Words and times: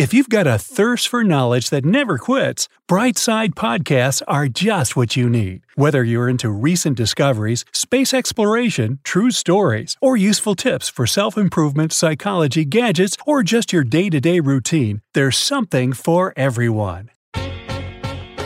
If 0.00 0.14
you've 0.14 0.30
got 0.30 0.46
a 0.46 0.58
thirst 0.58 1.08
for 1.08 1.22
knowledge 1.22 1.68
that 1.68 1.84
never 1.84 2.16
quits, 2.16 2.68
Brightside 2.88 3.50
Podcasts 3.50 4.22
are 4.26 4.48
just 4.48 4.96
what 4.96 5.14
you 5.14 5.28
need. 5.28 5.60
Whether 5.74 6.02
you're 6.02 6.26
into 6.26 6.48
recent 6.48 6.96
discoveries, 6.96 7.66
space 7.70 8.14
exploration, 8.14 9.00
true 9.04 9.30
stories, 9.30 9.98
or 10.00 10.16
useful 10.16 10.54
tips 10.54 10.88
for 10.88 11.06
self 11.06 11.36
improvement, 11.36 11.92
psychology, 11.92 12.64
gadgets, 12.64 13.18
or 13.26 13.42
just 13.42 13.74
your 13.74 13.84
day 13.84 14.08
to 14.08 14.22
day 14.22 14.40
routine, 14.40 15.02
there's 15.12 15.36
something 15.36 15.92
for 15.92 16.32
everyone. 16.34 17.10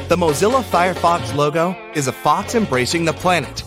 The 0.08 0.16
Mozilla 0.16 0.64
Firefox 0.64 1.36
logo 1.36 1.76
is 1.94 2.08
a 2.08 2.12
fox 2.12 2.56
embracing 2.56 3.04
the 3.04 3.12
planet. 3.12 3.62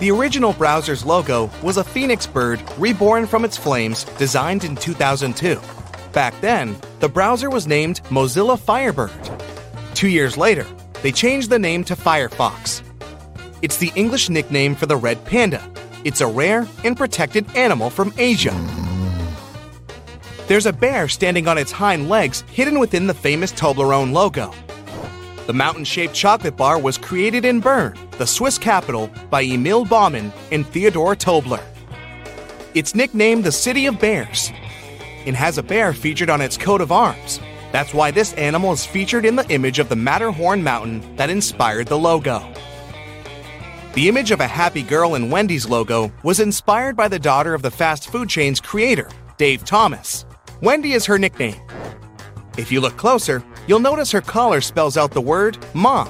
The 0.00 0.10
original 0.10 0.54
browser's 0.54 1.04
logo 1.04 1.50
was 1.62 1.76
a 1.76 1.84
phoenix 1.84 2.26
bird 2.26 2.62
reborn 2.78 3.26
from 3.26 3.44
its 3.44 3.58
flames, 3.58 4.04
designed 4.16 4.64
in 4.64 4.74
2002. 4.74 5.60
Back 6.12 6.40
then, 6.40 6.76
the 7.00 7.08
browser 7.08 7.50
was 7.50 7.66
named 7.66 8.00
Mozilla 8.04 8.58
Firebird. 8.58 9.12
Two 9.94 10.08
years 10.08 10.36
later, 10.36 10.66
they 11.02 11.12
changed 11.12 11.50
the 11.50 11.58
name 11.58 11.84
to 11.84 11.96
Firefox. 11.96 12.82
It's 13.62 13.76
the 13.76 13.92
English 13.94 14.28
nickname 14.28 14.74
for 14.74 14.86
the 14.86 14.96
red 14.96 15.24
panda. 15.24 15.62
It's 16.04 16.20
a 16.20 16.26
rare 16.26 16.66
and 16.84 16.96
protected 16.96 17.46
animal 17.56 17.90
from 17.90 18.12
Asia. 18.16 18.54
There's 20.46 20.66
a 20.66 20.72
bear 20.72 21.08
standing 21.08 21.46
on 21.46 21.58
its 21.58 21.72
hind 21.72 22.08
legs 22.08 22.42
hidden 22.52 22.78
within 22.78 23.06
the 23.06 23.14
famous 23.14 23.52
Toblerone 23.52 24.12
logo. 24.12 24.54
The 25.46 25.52
mountain 25.52 25.84
shaped 25.84 26.14
chocolate 26.14 26.56
bar 26.56 26.78
was 26.78 26.96
created 26.96 27.44
in 27.44 27.60
Bern, 27.60 27.98
the 28.12 28.26
Swiss 28.26 28.58
capital, 28.58 29.10
by 29.30 29.42
Emil 29.42 29.84
Baumann 29.84 30.32
and 30.52 30.66
Theodor 30.66 31.14
Tobler. 31.16 31.62
It's 32.74 32.94
nicknamed 32.94 33.44
the 33.44 33.52
City 33.52 33.86
of 33.86 33.98
Bears 33.98 34.52
and 35.28 35.36
has 35.36 35.58
a 35.58 35.62
bear 35.62 35.92
featured 35.92 36.30
on 36.30 36.40
its 36.40 36.56
coat 36.56 36.80
of 36.80 36.90
arms. 36.90 37.38
That's 37.70 37.94
why 37.94 38.10
this 38.10 38.32
animal 38.34 38.72
is 38.72 38.86
featured 38.86 39.24
in 39.24 39.36
the 39.36 39.48
image 39.50 39.78
of 39.78 39.88
the 39.88 39.96
Matterhorn 39.96 40.64
mountain 40.64 41.16
that 41.16 41.30
inspired 41.30 41.86
the 41.86 41.98
logo. 41.98 42.42
The 43.92 44.08
image 44.08 44.30
of 44.30 44.40
a 44.40 44.46
happy 44.46 44.82
girl 44.82 45.14
in 45.14 45.30
Wendy's 45.30 45.68
logo 45.68 46.12
was 46.22 46.40
inspired 46.40 46.96
by 46.96 47.08
the 47.08 47.18
daughter 47.18 47.54
of 47.54 47.62
the 47.62 47.70
fast 47.70 48.10
food 48.10 48.28
chain's 48.28 48.60
creator, 48.60 49.08
Dave 49.36 49.64
Thomas. 49.64 50.24
Wendy 50.62 50.92
is 50.92 51.06
her 51.06 51.18
nickname. 51.18 51.60
If 52.56 52.72
you 52.72 52.80
look 52.80 52.96
closer, 52.96 53.44
you'll 53.66 53.80
notice 53.80 54.10
her 54.12 54.20
collar 54.20 54.60
spells 54.60 54.96
out 54.96 55.12
the 55.12 55.20
word 55.20 55.58
mom. 55.74 56.08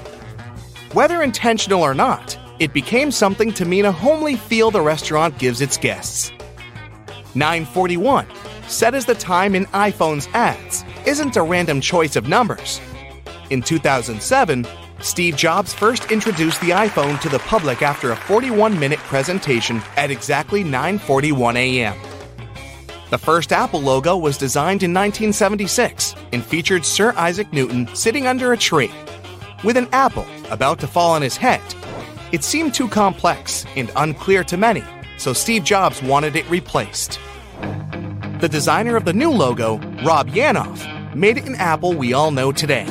Whether 0.93 1.21
intentional 1.21 1.83
or 1.83 1.93
not, 1.93 2.37
it 2.59 2.73
became 2.73 3.11
something 3.11 3.53
to 3.53 3.65
mean 3.65 3.85
a 3.85 3.91
homely 3.91 4.35
feel 4.35 4.71
the 4.71 4.81
restaurant 4.81 5.37
gives 5.37 5.61
its 5.61 5.77
guests. 5.77 6.31
941 7.35 8.27
set 8.67 8.95
as 8.95 9.05
the 9.05 9.15
time 9.15 9.55
in 9.55 9.65
iPhone's 9.67 10.27
ads 10.33 10.83
isn't 11.05 11.37
a 11.37 11.41
random 11.41 11.81
choice 11.81 12.15
of 12.15 12.27
numbers. 12.27 12.79
In 13.49 13.61
2007, 13.61 14.67
Steve 15.01 15.35
Jobs 15.35 15.73
first 15.73 16.11
introduced 16.11 16.59
the 16.61 16.71
iPhone 16.71 17.19
to 17.21 17.29
the 17.29 17.39
public 17.39 17.81
after 17.81 18.11
a 18.11 18.15
41 18.15 18.77
minute 18.77 18.99
presentation 18.99 19.81
at 19.95 20.11
exactly 20.11 20.63
9:41 20.63 21.55
a.m. 21.55 21.95
The 23.09 23.17
first 23.17 23.51
Apple 23.51 23.81
logo 23.81 24.17
was 24.17 24.37
designed 24.37 24.83
in 24.83 24.93
1976 24.93 26.15
and 26.31 26.45
featured 26.45 26.85
Sir 26.85 27.13
Isaac 27.15 27.51
Newton 27.51 27.87
sitting 27.95 28.27
under 28.27 28.53
a 28.53 28.57
tree 28.57 28.91
with 29.63 29.77
an 29.77 29.87
apple 29.91 30.27
about 30.51 30.79
to 30.79 30.87
fall 30.87 31.11
on 31.11 31.21
his 31.21 31.37
head. 31.37 31.61
It 32.31 32.43
seemed 32.43 32.73
too 32.73 32.87
complex 32.87 33.65
and 33.75 33.91
unclear 33.95 34.43
to 34.43 34.57
many, 34.57 34.83
so 35.19 35.33
Steve 35.33 35.63
Jobs 35.63 36.01
wanted 36.01 36.35
it 36.35 36.49
replaced. 36.49 37.19
The 38.39 38.49
designer 38.49 38.95
of 38.95 39.03
the 39.03 39.13
new 39.13 39.29
logo, 39.29 39.77
Rob 40.03 40.29
Yanoff, 40.29 41.13
made 41.13 41.37
it 41.37 41.45
an 41.45 41.55
apple 41.55 41.93
we 41.93 42.13
all 42.13 42.31
know 42.31 42.53
today. 42.53 42.87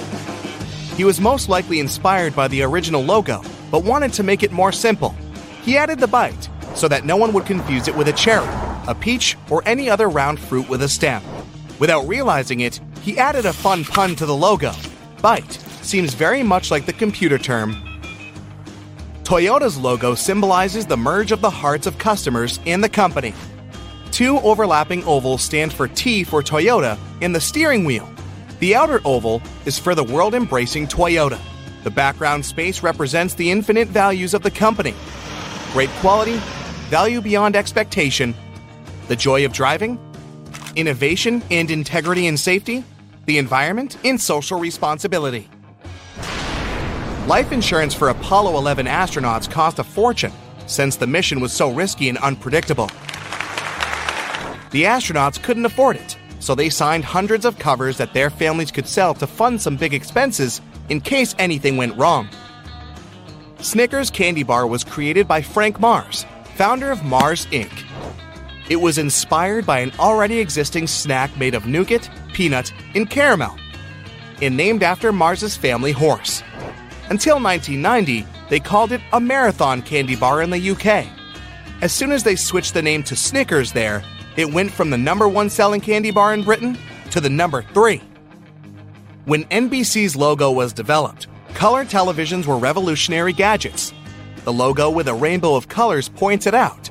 He 0.95 1.05
was 1.05 1.21
most 1.21 1.49
likely 1.49 1.81
inspired 1.81 2.37
by 2.37 2.49
the 2.49 2.63
original 2.63 3.03
logo, 3.03 3.43
but 3.71 3.85
wanted 3.85 4.13
to 4.13 4.23
make 4.23 4.43
it 4.43 4.53
more 4.53 4.73
simple. 4.73 5.17
He 5.63 5.79
added 5.79 5.99
the 6.01 6.07
bite 6.07 6.51
so 6.75 6.87
that 6.89 7.07
no 7.07 7.17
one 7.17 7.33
would 7.33 7.47
confuse 7.47 7.89
it 7.89 7.97
with 7.97 8.09
a 8.09 8.13
cherry, 8.13 8.47
a 8.87 8.95
peach, 8.95 9.37
or 9.49 9.63
any 9.65 9.89
other 9.89 10.09
round 10.09 10.39
fruit 10.39 10.69
with 10.69 10.83
a 10.83 10.89
stem. 10.89 11.23
Without 11.79 12.07
realizing 12.07 12.61
it, 12.61 12.79
he 13.01 13.19
added 13.19 13.47
a 13.47 13.53
fun 13.53 13.85
pun 13.85 14.15
to 14.17 14.27
the 14.27 14.37
logo. 14.37 14.73
Bite 15.23 15.53
seems 15.81 16.13
very 16.13 16.43
much 16.43 16.71
like 16.71 16.85
the 16.85 16.93
computer 16.93 17.39
term. 17.39 17.88
Toyota's 19.29 19.77
logo 19.77 20.15
symbolizes 20.15 20.87
the 20.87 20.97
merge 20.97 21.33
of 21.33 21.43
the 21.43 21.51
hearts 21.51 21.87
of 21.87 21.99
customers 21.99 22.59
and 22.65 22.83
the 22.83 22.89
company. 22.89 23.35
Two 24.11 24.39
overlapping 24.39 25.05
ovals 25.05 25.43
stand 25.43 25.71
for 25.71 25.87
T 25.87 26.25
for 26.25 26.43
Toyota 26.43 26.99
in 27.21 27.35
the 27.35 27.41
steering 27.43 27.85
wheel. 27.85 28.09
The 28.61 28.75
outer 28.75 29.03
oval 29.05 29.43
is 29.67 29.79
for 29.79 29.95
the 29.95 30.03
world 30.03 30.35
embracing 30.35 30.87
Toyota. 30.87 31.39
The 31.85 31.91
background 31.91 32.47
space 32.47 32.83
represents 32.83 33.35
the 33.35 33.51
infinite 33.51 33.89
values 33.89 34.33
of 34.33 34.43
the 34.43 34.51
company 34.51 34.95
great 35.75 35.91
quality, 36.01 36.41
value 36.89 37.21
beyond 37.21 37.55
expectation, 37.55 38.35
the 39.09 39.17
joy 39.17 39.45
of 39.45 39.53
driving, 39.53 39.99
innovation 40.75 41.43
and 41.51 41.71
integrity 41.71 42.27
and 42.29 42.41
safety, 42.41 42.83
the 43.27 43.37
environment, 43.37 43.99
and 44.05 44.19
social 44.19 44.59
responsibility. 44.59 45.51
Life 47.29 47.53
insurance 47.53 47.93
for 47.93 48.09
Apollo 48.09 48.57
11 48.57 48.87
astronauts 48.87 49.51
cost 49.51 49.79
a 49.79 49.85
fortune 49.85 50.33
since 50.67 50.97
the 50.97 51.07
mission 51.07 51.41
was 51.41 51.53
so 51.53 51.71
risky 51.71 52.09
and 52.09 52.17
unpredictable. 52.17 52.87
The 54.71 54.85
astronauts 54.85 55.43
couldn't 55.43 55.67
afford 55.67 55.97
it, 55.97 56.17
so 56.41 56.55
they 56.55 56.71
signed 56.71 57.05
hundreds 57.05 57.45
of 57.45 57.59
covers 57.59 57.99
that 57.99 58.15
their 58.15 58.31
families 58.31 58.71
could 58.71 58.87
sell 58.87 59.13
to 59.13 59.27
fund 59.27 59.61
some 59.61 59.77
big 59.77 59.93
expenses 59.93 60.63
in 60.89 61.03
case 61.03 61.35
anything 61.39 61.77
went 61.77 61.99
wrong. 61.99 62.31
Snickers 63.59 64.09
Candy 64.09 64.43
Bar 64.43 64.67
was 64.67 64.83
created 64.83 65.29
by 65.29 65.43
Frank 65.43 65.79
Mars, 65.79 66.25
founder 66.55 66.91
of 66.91 67.05
Mars 67.05 67.45
Inc. 67.49 67.85
It 68.71 68.77
was 68.77 68.97
inspired 68.97 69.67
by 69.67 69.81
an 69.81 69.93
already 69.99 70.39
existing 70.39 70.87
snack 70.87 71.37
made 71.37 71.55
of 71.55 71.67
nougat, 71.67 72.09
peanut, 72.33 72.73
and 72.95 73.11
caramel, 73.11 73.55
and 74.41 74.57
named 74.57 74.83
after 74.83 75.13
Mars's 75.13 75.59
family 75.59 75.93
horse. 75.93 76.43
Until 77.11 77.41
1990, 77.41 78.27
they 78.51 78.61
called 78.61 78.93
it 78.93 79.01
a 79.15 79.21
marathon 79.21 79.81
candy 79.81 80.15
bar 80.15 80.43
in 80.43 80.51
the 80.51 80.71
UK. 80.71 81.07
As 81.81 81.91
soon 81.91 82.13
as 82.13 82.23
they 82.23 82.37
switched 82.37 82.75
the 82.75 82.83
name 82.83 83.03
to 83.05 83.17
Snickers 83.17 83.73
there, 83.73 84.03
it 84.37 84.53
went 84.53 84.71
from 84.71 84.91
the 84.91 84.99
number 84.99 85.27
one 85.27 85.49
selling 85.49 85.81
candy 85.81 86.11
bar 86.11 86.35
in 86.35 86.43
Britain 86.43 86.77
to 87.11 87.21
the 87.21 87.31
number 87.31 87.63
three. 87.63 88.03
When 89.25 89.45
NBC's 89.45 90.17
logo 90.17 90.51
was 90.51 90.75
developed, 90.75 91.29
color 91.55 91.85
televisions 91.85 92.45
were 92.45 92.59
revolutionary 92.59 93.33
gadgets. 93.33 93.95
The 94.45 94.53
logo 94.53 94.91
with 94.91 95.09
a 95.09 95.15
rainbow 95.15 95.55
of 95.55 95.69
colors 95.69 96.11
points 96.11 96.47
it 96.47 96.55
out. 96.55 96.91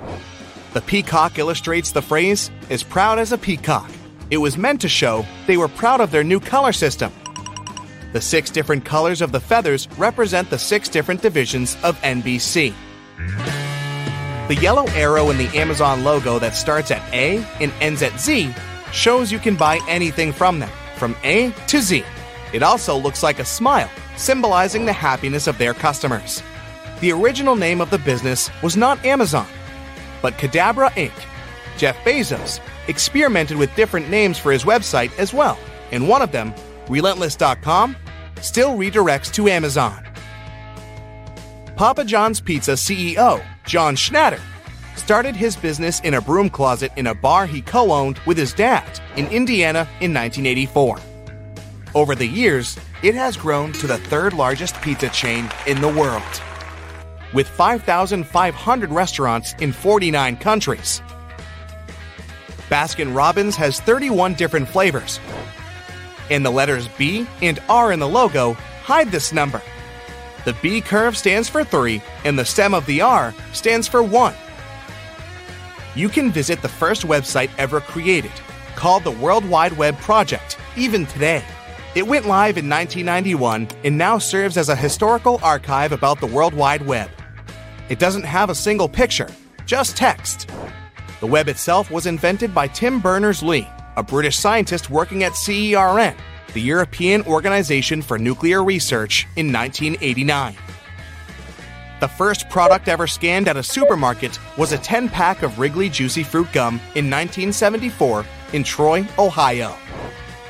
The 0.73 0.81
peacock 0.81 1.37
illustrates 1.37 1.91
the 1.91 2.01
phrase, 2.01 2.49
as 2.69 2.81
proud 2.81 3.19
as 3.19 3.31
a 3.31 3.37
peacock. 3.37 3.89
It 4.31 4.37
was 4.37 4.57
meant 4.57 4.81
to 4.81 4.89
show 4.89 5.25
they 5.45 5.57
were 5.57 5.67
proud 5.67 6.01
of 6.01 6.09
their 6.09 6.23
new 6.23 6.39
color 6.39 6.73
system. 6.73 7.11
The 8.17 8.21
six 8.21 8.49
different 8.49 8.83
colors 8.83 9.21
of 9.21 9.31
the 9.31 9.39
feathers 9.39 9.87
represent 9.95 10.49
the 10.49 10.57
six 10.57 10.89
different 10.89 11.21
divisions 11.21 11.77
of 11.83 12.01
NBC. 12.01 12.73
The 14.47 14.55
yellow 14.55 14.87
arrow 14.95 15.29
in 15.29 15.37
the 15.37 15.55
Amazon 15.55 16.03
logo 16.03 16.39
that 16.39 16.55
starts 16.55 16.89
at 16.89 17.13
A 17.13 17.45
and 17.61 17.71
ends 17.79 18.01
at 18.01 18.19
Z 18.19 18.55
shows 18.91 19.31
you 19.31 19.37
can 19.37 19.55
buy 19.55 19.79
anything 19.87 20.31
from 20.31 20.57
them, 20.57 20.71
from 20.95 21.15
A 21.23 21.51
to 21.67 21.79
Z. 21.79 22.03
It 22.53 22.63
also 22.63 22.97
looks 22.97 23.21
like 23.21 23.37
a 23.37 23.45
smile, 23.45 23.91
symbolizing 24.15 24.87
the 24.87 24.93
happiness 24.93 25.45
of 25.45 25.59
their 25.59 25.75
customers. 25.75 26.41
The 27.01 27.11
original 27.11 27.55
name 27.55 27.81
of 27.81 27.91
the 27.91 27.99
business 27.99 28.49
was 28.63 28.75
not 28.75 29.05
Amazon, 29.05 29.45
but 30.23 30.33
Cadabra 30.39 30.89
Inc. 30.93 31.13
Jeff 31.77 31.95
Bezos 31.97 32.61
experimented 32.87 33.57
with 33.57 33.75
different 33.75 34.09
names 34.09 34.39
for 34.39 34.51
his 34.51 34.63
website 34.63 35.15
as 35.19 35.35
well, 35.35 35.59
and 35.91 36.09
one 36.09 36.23
of 36.23 36.31
them, 36.31 36.51
Relentless.com, 36.89 37.95
still 38.41 38.77
redirects 38.77 39.31
to 39.33 39.47
Amazon. 39.47 40.03
Papa 41.75 42.03
John's 42.05 42.41
Pizza 42.41 42.71
CEO, 42.71 43.43
John 43.65 43.95
Schnatter, 43.95 44.41
started 44.95 45.35
his 45.35 45.55
business 45.55 45.99
in 45.99 46.15
a 46.15 46.21
broom 46.21 46.49
closet 46.49 46.91
in 46.95 47.07
a 47.07 47.13
bar 47.13 47.45
he 47.45 47.61
co 47.61 47.91
owned 47.91 48.19
with 48.25 48.37
his 48.37 48.53
dad 48.53 48.99
in 49.15 49.27
Indiana 49.27 49.87
in 50.01 50.13
1984. 50.13 50.99
Over 51.93 52.15
the 52.15 52.25
years, 52.25 52.77
it 53.03 53.15
has 53.15 53.37
grown 53.37 53.71
to 53.73 53.87
the 53.87 53.97
third 53.97 54.33
largest 54.33 54.81
pizza 54.81 55.09
chain 55.09 55.49
in 55.67 55.81
the 55.81 55.87
world. 55.87 56.23
With 57.33 57.47
5,500 57.47 58.91
restaurants 58.91 59.53
in 59.59 59.71
49 59.71 60.37
countries. 60.37 61.01
Baskin 62.69 63.15
Robbins 63.15 63.55
has 63.55 63.79
31 63.79 64.33
different 64.33 64.67
flavors, 64.67 65.19
and 66.29 66.45
the 66.45 66.51
letters 66.51 66.87
B 66.97 67.27
and 67.41 67.59
R 67.69 67.91
in 67.91 67.99
the 67.99 68.07
logo 68.07 68.53
hide 68.83 69.11
this 69.11 69.33
number. 69.33 69.61
The 70.45 70.53
B 70.61 70.79
curve 70.81 71.17
stands 71.17 71.49
for 71.49 71.63
3, 71.63 72.01
and 72.23 72.39
the 72.39 72.45
stem 72.45 72.73
of 72.73 72.85
the 72.85 73.01
R 73.01 73.33
stands 73.51 73.87
for 73.87 74.01
1. 74.01 74.33
You 75.95 76.09
can 76.09 76.31
visit 76.31 76.61
the 76.61 76.69
first 76.69 77.07
website 77.07 77.49
ever 77.57 77.81
created, 77.81 78.31
called 78.75 79.03
the 79.03 79.11
World 79.11 79.43
Wide 79.43 79.73
Web 79.73 79.97
Project, 79.97 80.57
even 80.77 81.05
today. 81.05 81.43
It 81.95 82.07
went 82.07 82.27
live 82.27 82.57
in 82.57 82.69
1991 82.69 83.67
and 83.83 83.97
now 83.97 84.19
serves 84.19 84.57
as 84.57 84.69
a 84.69 84.75
historical 84.75 85.39
archive 85.41 85.91
about 85.91 86.19
the 86.19 86.27
World 86.27 86.53
Wide 86.53 86.85
Web. 86.85 87.09
It 87.89 87.99
doesn't 87.99 88.23
have 88.23 88.49
a 88.49 88.55
single 88.55 88.87
picture, 88.87 89.29
just 89.65 89.97
text. 89.97 90.49
The 91.19 91.27
web 91.27 91.47
itself 91.47 91.89
was 91.89 92.05
invented 92.05 92.53
by 92.53 92.67
Tim 92.67 92.99
Berners 92.99 93.41
Lee, 93.41 93.67
a 93.97 94.03
British 94.03 94.37
scientist 94.37 94.91
working 94.91 95.23
at 95.23 95.33
CERN, 95.33 96.15
the 96.53 96.61
European 96.61 97.23
Organization 97.23 98.01
for 98.03 98.19
Nuclear 98.19 98.63
Research, 98.63 99.27
in 99.35 99.51
1989. 99.51 100.55
The 101.99 102.07
first 102.07 102.47
product 102.47 102.87
ever 102.87 103.07
scanned 103.07 103.47
at 103.47 103.57
a 103.57 103.63
supermarket 103.63 104.39
was 104.55 104.71
a 104.71 104.77
10 104.77 105.09
pack 105.09 105.41
of 105.41 105.57
Wrigley 105.57 105.89
Juicy 105.89 106.21
Fruit 106.21 106.47
Gum 106.53 106.75
in 106.93 107.09
1974 107.09 108.23
in 108.53 108.63
Troy, 108.63 109.05
Ohio. 109.17 109.75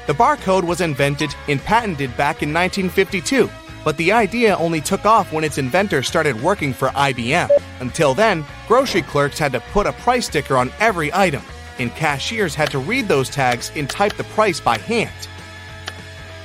The 0.07 0.13
barcode 0.13 0.65
was 0.65 0.81
invented 0.81 1.33
and 1.47 1.61
patented 1.61 2.15
back 2.17 2.43
in 2.43 2.53
1952, 2.53 3.49
but 3.85 3.95
the 3.95 4.11
idea 4.11 4.57
only 4.57 4.81
took 4.81 5.05
off 5.05 5.31
when 5.31 5.45
its 5.45 5.57
inventor 5.57 6.03
started 6.03 6.41
working 6.41 6.73
for 6.73 6.89
IBM. 6.89 7.49
Until 7.79 8.13
then, 8.13 8.45
grocery 8.67 9.03
clerks 9.03 9.39
had 9.39 9.53
to 9.53 9.61
put 9.71 9.87
a 9.87 9.93
price 9.93 10.25
sticker 10.25 10.57
on 10.57 10.69
every 10.81 11.13
item, 11.13 11.41
and 11.79 11.93
cashiers 11.95 12.55
had 12.55 12.71
to 12.71 12.79
read 12.79 13.07
those 13.07 13.29
tags 13.29 13.71
and 13.75 13.89
type 13.89 14.13
the 14.13 14.23
price 14.23 14.59
by 14.59 14.77
hand. 14.77 15.27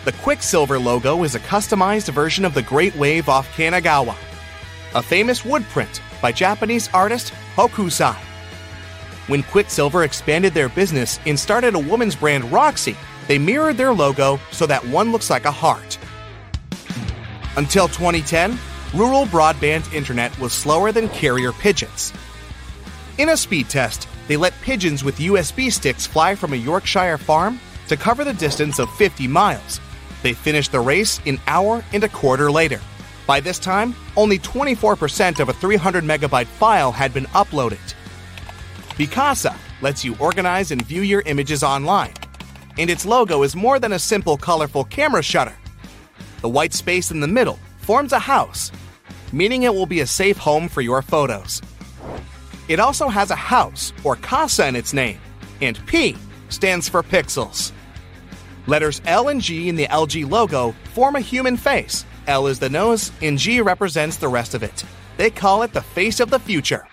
The 0.04 0.12
Quiksilver 0.12 0.78
logo 0.78 1.22
is 1.22 1.34
a 1.34 1.40
customized 1.40 2.12
version 2.12 2.44
of 2.44 2.54
the 2.54 2.62
Great 2.62 2.94
Wave 2.96 3.28
off 3.28 3.48
Kanagawa, 3.56 4.16
a 4.94 5.02
famous 5.02 5.44
wood 5.44 5.62
print 5.64 6.02
by 6.20 6.32
Japanese 6.32 6.88
artist 6.92 7.32
Hokusai. 7.54 8.16
When 9.28 9.44
Quiksilver 9.44 10.02
expanded 10.02 10.54
their 10.54 10.68
business 10.68 11.20
and 11.26 11.38
started 11.38 11.74
a 11.74 11.78
woman's 11.78 12.16
brand 12.16 12.50
Roxy, 12.52 12.96
they 13.28 13.38
mirrored 13.38 13.76
their 13.76 13.92
logo 13.92 14.40
so 14.50 14.66
that 14.66 14.84
one 14.86 15.12
looks 15.12 15.30
like 15.30 15.44
a 15.44 15.50
heart. 15.50 15.98
Until 17.56 17.86
2010, 17.86 18.58
rural 18.94 19.26
broadband 19.26 19.92
internet 19.92 20.36
was 20.38 20.52
slower 20.52 20.90
than 20.90 21.08
carrier 21.10 21.52
pigeons. 21.52 22.12
In 23.18 23.28
a 23.28 23.36
speed 23.36 23.68
test, 23.68 24.08
they 24.28 24.36
let 24.36 24.52
pigeons 24.62 25.02
with 25.04 25.18
USB 25.18 25.72
sticks 25.72 26.06
fly 26.06 26.34
from 26.34 26.52
a 26.52 26.56
Yorkshire 26.56 27.18
farm 27.18 27.58
to 27.88 27.96
cover 27.96 28.24
the 28.24 28.34
distance 28.34 28.78
of 28.78 28.92
50 28.94 29.26
miles. 29.26 29.80
They 30.22 30.32
finished 30.32 30.72
the 30.72 30.80
race 30.80 31.20
an 31.26 31.40
hour 31.46 31.84
and 31.92 32.04
a 32.04 32.08
quarter 32.08 32.50
later. 32.50 32.80
By 33.26 33.40
this 33.40 33.58
time, 33.58 33.94
only 34.16 34.38
24% 34.38 35.40
of 35.40 35.48
a 35.48 35.52
300 35.52 36.04
megabyte 36.04 36.46
file 36.46 36.92
had 36.92 37.12
been 37.12 37.26
uploaded. 37.26 37.94
Picasa 38.90 39.56
lets 39.80 40.04
you 40.04 40.16
organize 40.18 40.70
and 40.70 40.82
view 40.82 41.02
your 41.02 41.22
images 41.22 41.62
online, 41.62 42.12
and 42.78 42.88
its 42.90 43.04
logo 43.06 43.42
is 43.42 43.56
more 43.56 43.78
than 43.78 43.92
a 43.92 43.98
simple 43.98 44.36
colorful 44.36 44.84
camera 44.84 45.22
shutter. 45.22 45.54
The 46.40 46.48
white 46.48 46.72
space 46.72 47.10
in 47.10 47.20
the 47.20 47.28
middle 47.28 47.58
forms 47.78 48.12
a 48.12 48.18
house, 48.18 48.70
meaning 49.32 49.64
it 49.64 49.74
will 49.74 49.86
be 49.86 50.00
a 50.00 50.06
safe 50.06 50.36
home 50.36 50.68
for 50.68 50.82
your 50.82 51.02
photos. 51.02 51.62
It 52.68 52.78
also 52.78 53.08
has 53.08 53.30
a 53.30 53.36
house 53.36 53.92
or 54.04 54.16
casa 54.16 54.66
in 54.66 54.76
its 54.76 54.92
name, 54.92 55.18
and 55.60 55.84
P 55.86 56.16
stands 56.48 56.88
for 56.88 57.02
pixels. 57.02 57.72
Letters 58.66 59.02
L 59.04 59.28
and 59.28 59.40
G 59.40 59.68
in 59.68 59.74
the 59.74 59.86
LG 59.86 60.30
logo 60.30 60.74
form 60.94 61.16
a 61.16 61.20
human 61.20 61.56
face. 61.56 62.04
L 62.28 62.46
is 62.46 62.60
the 62.60 62.70
nose, 62.70 63.10
and 63.20 63.36
G 63.36 63.60
represents 63.60 64.16
the 64.16 64.28
rest 64.28 64.54
of 64.54 64.62
it. 64.62 64.84
They 65.16 65.30
call 65.30 65.62
it 65.62 65.72
the 65.72 65.82
face 65.82 66.20
of 66.20 66.30
the 66.30 66.38
future. 66.38 66.86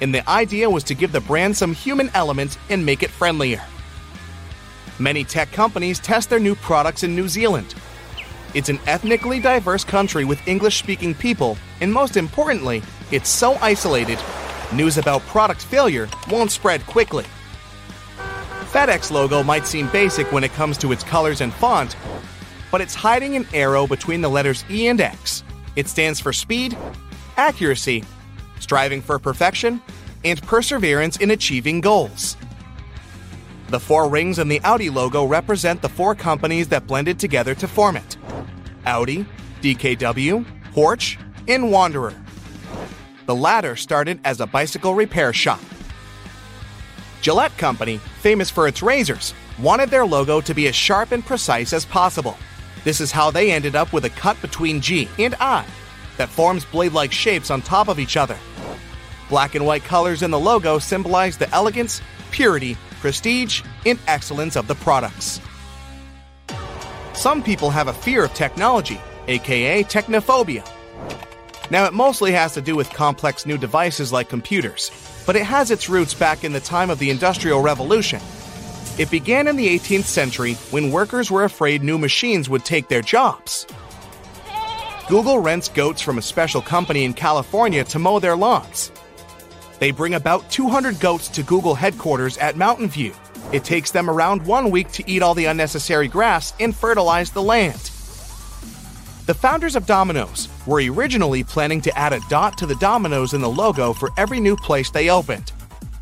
And 0.00 0.14
the 0.14 0.28
idea 0.30 0.70
was 0.70 0.84
to 0.84 0.94
give 0.94 1.12
the 1.12 1.20
brand 1.20 1.56
some 1.56 1.74
human 1.74 2.10
element 2.14 2.56
and 2.70 2.86
make 2.86 3.02
it 3.02 3.10
friendlier. 3.10 3.62
Many 4.98 5.24
tech 5.24 5.50
companies 5.50 5.98
test 5.98 6.30
their 6.30 6.38
new 6.38 6.54
products 6.54 7.02
in 7.02 7.16
New 7.16 7.28
Zealand. 7.28 7.74
It's 8.54 8.68
an 8.68 8.78
ethnically 8.86 9.40
diverse 9.40 9.84
country 9.84 10.24
with 10.24 10.46
English 10.46 10.78
speaking 10.78 11.14
people, 11.14 11.56
and 11.80 11.92
most 11.92 12.16
importantly, 12.16 12.82
it's 13.10 13.28
so 13.28 13.54
isolated, 13.56 14.18
news 14.72 14.98
about 14.98 15.22
product 15.22 15.62
failure 15.62 16.08
won't 16.30 16.50
spread 16.50 16.84
quickly. 16.86 17.24
FedEx 18.72 19.10
logo 19.10 19.42
might 19.42 19.66
seem 19.66 19.88
basic 19.88 20.30
when 20.32 20.44
it 20.44 20.52
comes 20.52 20.78
to 20.78 20.92
its 20.92 21.02
colors 21.02 21.40
and 21.40 21.52
font, 21.52 21.96
but 22.70 22.80
it's 22.80 22.94
hiding 22.94 23.34
an 23.34 23.46
arrow 23.52 23.86
between 23.86 24.20
the 24.20 24.28
letters 24.28 24.64
E 24.70 24.86
and 24.86 25.00
X. 25.00 25.42
It 25.74 25.88
stands 25.88 26.20
for 26.20 26.32
speed, 26.32 26.76
accuracy, 27.36 28.04
striving 28.60 29.02
for 29.02 29.18
perfection, 29.18 29.82
and 30.24 30.40
perseverance 30.42 31.16
in 31.16 31.30
achieving 31.30 31.80
goals. 31.80 32.36
The 33.68 33.80
four 33.80 34.08
rings 34.08 34.38
in 34.38 34.48
the 34.48 34.60
Audi 34.62 34.90
logo 34.90 35.24
represent 35.24 35.80
the 35.80 35.88
four 35.88 36.14
companies 36.14 36.68
that 36.68 36.86
blended 36.86 37.18
together 37.18 37.54
to 37.56 37.68
form 37.68 37.96
it 37.96 38.16
Audi, 38.86 39.26
DKW, 39.62 40.44
Porsche, 40.72 41.18
and 41.48 41.70
Wanderer. 41.70 42.14
The 43.30 43.36
latter 43.36 43.76
started 43.76 44.18
as 44.24 44.40
a 44.40 44.46
bicycle 44.48 44.92
repair 44.92 45.32
shop. 45.32 45.60
Gillette 47.22 47.56
Company, 47.58 47.98
famous 48.22 48.50
for 48.50 48.66
its 48.66 48.82
razors, 48.82 49.34
wanted 49.60 49.88
their 49.88 50.04
logo 50.04 50.40
to 50.40 50.52
be 50.52 50.66
as 50.66 50.74
sharp 50.74 51.12
and 51.12 51.24
precise 51.24 51.72
as 51.72 51.84
possible. 51.84 52.36
This 52.82 53.00
is 53.00 53.12
how 53.12 53.30
they 53.30 53.52
ended 53.52 53.76
up 53.76 53.92
with 53.92 54.04
a 54.04 54.10
cut 54.10 54.36
between 54.42 54.80
G 54.80 55.08
and 55.16 55.36
I 55.38 55.64
that 56.16 56.28
forms 56.28 56.64
blade 56.64 56.92
like 56.92 57.12
shapes 57.12 57.52
on 57.52 57.62
top 57.62 57.86
of 57.86 58.00
each 58.00 58.16
other. 58.16 58.36
Black 59.28 59.54
and 59.54 59.64
white 59.64 59.84
colors 59.84 60.22
in 60.24 60.32
the 60.32 60.36
logo 60.36 60.80
symbolize 60.80 61.38
the 61.38 61.48
elegance, 61.50 62.02
purity, 62.32 62.76
prestige, 63.00 63.62
and 63.86 64.00
excellence 64.08 64.56
of 64.56 64.66
the 64.66 64.74
products. 64.74 65.40
Some 67.14 67.44
people 67.44 67.70
have 67.70 67.86
a 67.86 67.92
fear 67.92 68.24
of 68.24 68.34
technology, 68.34 69.00
aka 69.28 69.84
technophobia. 69.84 70.68
Now, 71.70 71.84
it 71.84 71.92
mostly 71.92 72.32
has 72.32 72.54
to 72.54 72.60
do 72.60 72.74
with 72.74 72.90
complex 72.90 73.46
new 73.46 73.56
devices 73.56 74.12
like 74.12 74.28
computers, 74.28 74.90
but 75.24 75.36
it 75.36 75.44
has 75.44 75.70
its 75.70 75.88
roots 75.88 76.14
back 76.14 76.42
in 76.42 76.52
the 76.52 76.60
time 76.60 76.90
of 76.90 76.98
the 76.98 77.10
Industrial 77.10 77.62
Revolution. 77.62 78.20
It 78.98 79.10
began 79.10 79.46
in 79.46 79.54
the 79.56 79.68
18th 79.78 80.04
century 80.04 80.54
when 80.72 80.90
workers 80.90 81.30
were 81.30 81.44
afraid 81.44 81.82
new 81.82 81.96
machines 81.96 82.50
would 82.50 82.64
take 82.64 82.88
their 82.88 83.02
jobs. 83.02 83.66
Google 85.08 85.38
rents 85.38 85.68
goats 85.68 86.02
from 86.02 86.18
a 86.18 86.22
special 86.22 86.60
company 86.60 87.04
in 87.04 87.14
California 87.14 87.84
to 87.84 87.98
mow 87.98 88.18
their 88.18 88.36
lawns. 88.36 88.90
They 89.78 89.92
bring 89.92 90.14
about 90.14 90.50
200 90.50 91.00
goats 91.00 91.28
to 91.28 91.42
Google 91.42 91.74
headquarters 91.74 92.36
at 92.38 92.56
Mountain 92.56 92.88
View. 92.88 93.14
It 93.52 93.64
takes 93.64 93.90
them 93.90 94.10
around 94.10 94.44
one 94.44 94.70
week 94.70 94.90
to 94.92 95.10
eat 95.10 95.22
all 95.22 95.34
the 95.34 95.46
unnecessary 95.46 96.08
grass 96.08 96.52
and 96.60 96.76
fertilize 96.76 97.30
the 97.30 97.42
land. 97.42 97.90
The 99.26 99.34
founders 99.34 99.76
of 99.76 99.86
Domino's 99.86 100.48
were 100.70 100.80
originally 100.82 101.42
planning 101.42 101.80
to 101.80 101.98
add 101.98 102.12
a 102.12 102.20
dot 102.28 102.56
to 102.56 102.64
the 102.64 102.76
dominoes 102.76 103.34
in 103.34 103.40
the 103.40 103.50
logo 103.50 103.92
for 103.92 104.10
every 104.16 104.38
new 104.38 104.54
place 104.54 104.88
they 104.88 105.10
opened. 105.10 105.50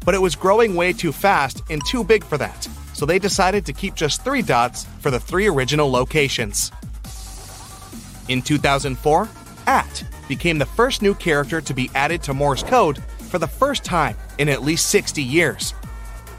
But 0.05 0.15
it 0.15 0.21
was 0.21 0.37
growing 0.37 0.75
way 0.75 0.93
too 0.93 1.11
fast 1.11 1.63
and 1.71 1.81
too 1.87 2.05
big 2.05 2.23
for 2.23 2.37
that, 2.37 2.69
so 2.93 3.07
they 3.07 3.19
decided 3.19 3.65
to 3.65 3.73
keep 3.73 3.95
just 3.95 4.23
three 4.23 4.43
dots 4.43 4.85
for 5.01 5.11
the 5.11 5.19
three 5.19 5.47
original 5.47 5.91
locations. 5.91 6.71
In 8.29 8.43
2004, 8.43 9.27
at 9.67 10.05
became 10.29 10.59
the 10.59 10.67
first 10.67 11.01
new 11.01 11.15
character 11.15 11.63
to 11.63 11.73
be 11.73 11.91
added 11.95 12.23
to 12.25 12.35
Morse 12.35 12.63
code 12.63 13.03
for 13.31 13.39
the 13.39 13.47
first 13.47 13.85
time 13.85 14.17
in 14.37 14.51
at 14.51 14.63
least 14.63 14.91
60 14.91 15.23
years. 15.23 15.73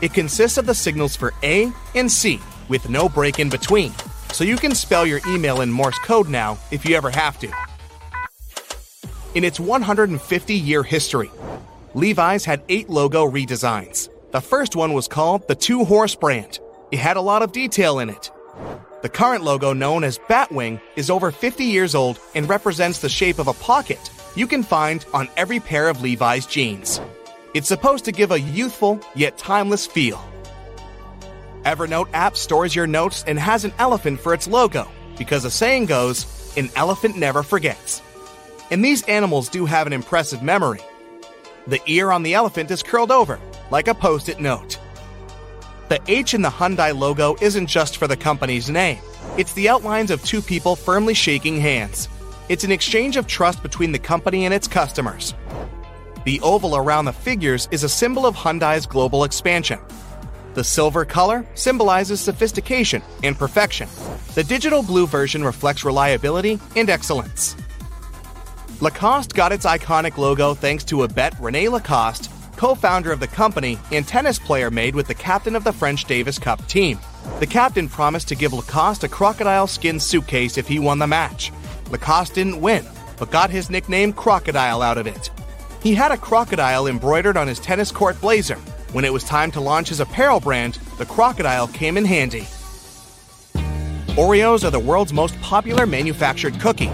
It 0.02 0.14
consists 0.14 0.60
of 0.60 0.68
the 0.68 0.76
signals 0.76 1.16
for 1.16 1.34
A 1.42 1.72
and 1.96 2.12
C, 2.12 2.40
with 2.68 2.90
no 2.90 3.10
break 3.10 3.40
in 3.40 3.50
between, 3.50 3.92
so 4.32 4.44
you 4.44 4.58
can 4.58 4.76
spell 4.76 5.08
your 5.08 5.20
email 5.26 5.62
in 5.62 5.72
Morse 5.72 5.98
code 5.98 6.30
now 6.30 6.60
if 6.70 6.88
you 6.88 6.96
ever 6.96 7.10
have 7.10 7.40
to. 7.40 7.69
In 9.36 9.44
its 9.44 9.60
150 9.60 10.54
year 10.56 10.82
history, 10.82 11.30
Levi's 11.94 12.46
had 12.46 12.64
eight 12.68 12.90
logo 12.90 13.30
redesigns. 13.30 14.10
The 14.32 14.42
first 14.42 14.76
one 14.76 14.94
was 14.94 15.08
called 15.08 15.48
the 15.48 15.54
Two 15.54 15.86
Horse 15.86 16.16
brand. 16.16 16.60
It 16.92 16.98
had 16.98 17.16
a 17.16 17.22
lot 17.22 17.44
of 17.44 17.52
detail 17.52 18.00
in 18.00 18.10
it. 18.10 18.32
The 19.04 19.10
current 19.10 19.44
logo, 19.44 19.72
known 19.72 20.04
as 20.04 20.18
Batwing, 20.18 20.82
is 20.96 21.12
over 21.12 21.32
50 21.32 21.64
years 21.64 21.94
old 21.94 22.20
and 22.34 22.50
represents 22.50 23.00
the 23.00 23.10
shape 23.10 23.38
of 23.38 23.48
a 23.48 23.54
pocket 23.54 24.10
you 24.36 24.48
can 24.48 24.64
find 24.64 25.06
on 25.14 25.30
every 25.38 25.60
pair 25.60 25.90
of 25.90 26.02
Levi's 26.02 26.48
jeans. 26.48 27.00
It's 27.54 27.68
supposed 27.68 28.06
to 28.06 28.12
give 28.12 28.32
a 28.32 28.40
youthful 28.40 29.00
yet 29.14 29.38
timeless 29.38 29.86
feel. 29.86 30.24
Evernote 31.64 32.10
app 32.14 32.36
stores 32.36 32.76
your 32.76 32.88
notes 32.88 33.24
and 33.28 33.40
has 33.40 33.64
an 33.64 33.74
elephant 33.78 34.20
for 34.20 34.34
its 34.34 34.48
logo 34.48 34.88
because 35.20 35.44
the 35.44 35.52
saying 35.52 35.86
goes, 35.86 36.26
an 36.58 36.72
elephant 36.76 37.16
never 37.16 37.44
forgets. 37.44 38.02
And 38.72 38.84
these 38.84 39.04
animals 39.04 39.50
do 39.50 39.66
have 39.66 39.88
an 39.88 39.94
impressive 39.94 40.44
memory. 40.44 40.82
The 41.68 41.82
ear 41.88 42.12
on 42.12 42.24
the 42.24 42.34
elephant 42.34 42.72
is 42.72 42.84
curled 42.84 43.12
over, 43.12 43.40
like 43.70 43.88
a 43.88 43.94
post 43.94 44.30
it 44.30 44.40
note. 44.40 44.80
The 45.90 46.00
H 46.08 46.34
in 46.34 46.42
the 46.42 46.50
Hyundai 46.50 46.98
logo 46.98 47.36
isn't 47.42 47.68
just 47.68 47.98
for 47.98 48.08
the 48.08 48.18
company's 48.18 48.70
name, 48.70 49.00
it's 49.38 49.54
the 49.54 49.70
outlines 49.70 50.12
of 50.12 50.24
two 50.24 50.42
people 50.42 50.76
firmly 50.76 51.14
shaking 51.14 51.60
hands. 51.60 52.10
It's 52.50 52.64
an 52.64 52.72
exchange 52.72 53.18
of 53.18 53.28
trust 53.28 53.62
between 53.62 53.92
the 53.92 54.00
company 54.00 54.46
and 54.46 54.54
its 54.54 54.68
customers. 54.68 55.34
The 56.26 56.40
oval 56.42 56.76
around 56.76 57.06
the 57.06 57.14
figures 57.14 57.68
is 57.72 57.84
a 57.84 57.90
symbol 57.90 58.26
of 58.26 58.36
Hyundai's 58.36 58.86
global 58.86 59.24
expansion. 59.24 59.80
The 60.56 60.64
silver 60.64 61.06
color 61.06 61.46
symbolizes 61.54 62.20
sophistication 62.20 63.02
and 63.24 63.38
perfection. 63.38 63.88
The 64.36 64.44
digital 64.44 64.84
blue 64.84 65.08
version 65.08 65.44
reflects 65.44 65.86
reliability 65.86 66.60
and 66.76 66.90
excellence. 66.90 67.56
Lacoste 68.82 69.34
got 69.34 69.52
its 69.52 69.66
iconic 69.66 70.18
logo 70.18 70.54
thanks 70.54 70.86
to 70.86 71.04
a 71.04 71.08
bet 71.10 71.38
Rene 71.38 71.68
Lacoste, 71.68 72.32
co 72.56 72.76
founder 72.76 73.12
of 73.12 73.20
the 73.20 73.28
company 73.28 73.78
and 73.92 74.08
tennis 74.08 74.40
player, 74.40 74.72
made 74.72 74.96
with 74.96 75.08
the 75.08 75.14
captain 75.14 75.54
of 75.54 75.66
the 75.66 75.74
French 75.74 76.06
Davis 76.06 76.40
Cup 76.40 76.66
team. 76.68 76.98
The 77.42 77.46
captain 77.46 77.90
promised 77.90 78.30
to 78.30 78.36
give 78.36 78.54
Lacoste 78.54 79.04
a 79.04 79.10
crocodile 79.10 79.68
skin 79.68 80.00
suitcase 80.00 80.58
if 80.58 80.66
he 80.66 80.80
won 80.80 80.98
the 80.98 81.08
match. 81.08 81.52
Lacoste 81.92 82.36
didn't 82.36 82.62
win, 82.62 82.86
but 83.18 83.32
got 83.32 83.50
his 83.50 83.70
nickname 83.70 84.14
Crocodile 84.14 84.82
out 84.82 84.98
of 84.98 85.08
it. 85.08 85.30
He 85.84 85.94
had 85.94 86.14
a 86.14 86.18
crocodile 86.18 86.88
embroidered 86.88 87.36
on 87.36 87.50
his 87.50 87.60
tennis 87.60 87.92
court 87.92 88.20
blazer. 88.22 88.58
When 88.94 89.04
it 89.04 89.12
was 89.12 89.26
time 89.26 89.52
to 89.52 89.62
launch 89.62 89.90
his 89.90 90.00
apparel 90.00 90.40
brand, 90.40 90.76
the 90.98 91.06
crocodile 91.06 91.68
came 91.68 91.98
in 91.98 92.06
handy. 92.06 92.48
Oreos 94.16 94.64
are 94.64 94.72
the 94.72 94.80
world's 94.80 95.14
most 95.14 95.40
popular 95.42 95.86
manufactured 95.86 96.60
cookie, 96.62 96.92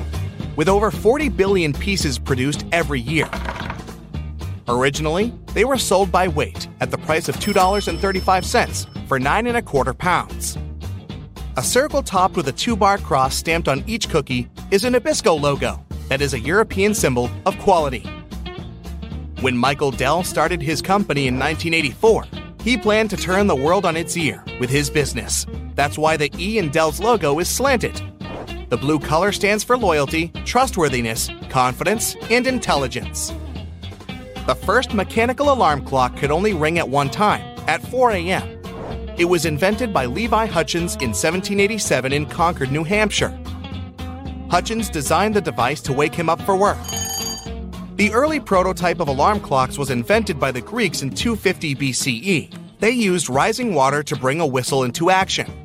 with 0.55 0.69
over 0.69 0.91
40 0.91 1.29
billion 1.29 1.73
pieces 1.73 2.19
produced 2.19 2.65
every 2.71 2.99
year. 2.99 3.29
Originally, 4.67 5.33
they 5.53 5.65
were 5.65 5.77
sold 5.77 6.11
by 6.11 6.27
weight 6.27 6.67
at 6.81 6.91
the 6.91 6.97
price 6.97 7.29
of 7.29 7.35
$2.35 7.37 9.07
for 9.07 9.19
nine 9.19 9.47
and 9.47 9.57
a 9.57 9.61
quarter 9.61 9.93
pounds. 9.93 10.57
A 11.57 11.63
circle 11.63 12.03
topped 12.03 12.35
with 12.35 12.47
a 12.47 12.51
two 12.51 12.75
bar 12.75 12.97
cross 12.97 13.35
stamped 13.35 13.67
on 13.67 13.83
each 13.87 14.09
cookie 14.09 14.49
is 14.71 14.83
a 14.83 14.89
Nabisco 14.89 15.39
logo 15.39 15.85
that 16.09 16.21
is 16.21 16.33
a 16.33 16.39
European 16.39 16.93
symbol 16.93 17.29
of 17.45 17.57
quality. 17.59 18.03
When 19.41 19.57
Michael 19.57 19.91
Dell 19.91 20.23
started 20.23 20.61
his 20.61 20.81
company 20.81 21.27
in 21.27 21.37
1984, 21.37 22.25
he 22.61 22.77
planned 22.77 23.11
to 23.11 23.17
turn 23.17 23.47
the 23.47 23.55
world 23.55 23.85
on 23.85 23.95
its 23.95 24.17
ear 24.17 24.43
with 24.59 24.69
his 24.69 24.89
business. 24.89 25.45
That's 25.75 25.97
why 25.97 26.17
the 26.17 26.31
E 26.37 26.57
in 26.57 26.69
Dell's 26.69 26.99
logo 26.99 27.39
is 27.39 27.47
slanted. 27.47 28.01
The 28.69 28.77
blue 28.77 28.99
color 28.99 29.31
stands 29.31 29.63
for 29.63 29.77
loyalty, 29.77 30.29
trustworthiness, 30.43 31.29
confidence, 31.49 32.15
and 32.31 32.47
intelligence. 32.47 33.31
The 34.47 34.55
first 34.55 34.93
mechanical 34.93 35.51
alarm 35.51 35.85
clock 35.85 36.17
could 36.17 36.31
only 36.31 36.53
ring 36.53 36.79
at 36.79 36.89
one 36.89 37.09
time, 37.09 37.41
at 37.67 37.81
4 37.81 38.11
a.m. 38.11 38.59
It 39.17 39.25
was 39.25 39.45
invented 39.45 39.93
by 39.93 40.07
Levi 40.07 40.45
Hutchins 40.47 40.95
in 40.95 41.09
1787 41.09 42.11
in 42.11 42.25
Concord, 42.25 42.71
New 42.71 42.83
Hampshire. 42.83 43.37
Hutchins 44.49 44.89
designed 44.89 45.35
the 45.35 45.41
device 45.41 45.81
to 45.81 45.93
wake 45.93 46.13
him 46.13 46.29
up 46.29 46.41
for 46.41 46.55
work. 46.55 46.77
The 47.95 48.11
early 48.13 48.39
prototype 48.39 48.99
of 48.99 49.07
alarm 49.07 49.39
clocks 49.39 49.77
was 49.77 49.89
invented 49.89 50.39
by 50.39 50.51
the 50.51 50.61
Greeks 50.61 51.01
in 51.01 51.11
250 51.11 51.75
BCE. 51.75 52.53
They 52.79 52.91
used 52.91 53.29
rising 53.29 53.73
water 53.73 54.03
to 54.03 54.15
bring 54.15 54.41
a 54.41 54.45
whistle 54.45 54.83
into 54.83 55.09
action. 55.09 55.64